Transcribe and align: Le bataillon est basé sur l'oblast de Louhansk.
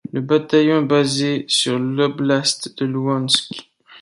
Le 0.13 0.19
bataillon 0.19 0.79
est 0.81 0.85
basé 0.85 1.45
sur 1.47 1.77
l'oblast 1.77 2.75
de 2.79 2.87
Louhansk. 2.87 3.69